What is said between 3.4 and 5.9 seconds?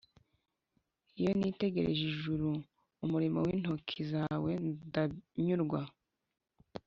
w intoki zawe ndanyurwa